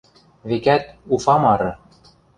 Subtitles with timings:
[0.49, 1.71] Векӓт, Уфа мары...